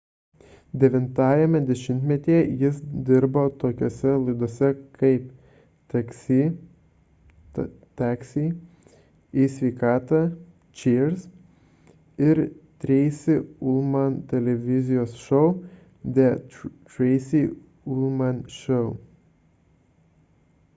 [0.81, 2.77] devintajame dešimtmetyje jis
[3.09, 4.69] dirbo tokiose laidose
[5.01, 5.25] kaip
[5.95, 6.37] taksi
[8.01, 8.45] taxi
[9.43, 10.21] į sveikatą
[10.81, 11.27] cheers
[12.29, 12.41] ir
[12.85, 13.35] treisi
[13.73, 15.51] ulman televizijos šou
[16.19, 16.29] the
[16.95, 17.45] tracy
[17.97, 18.89] ullman show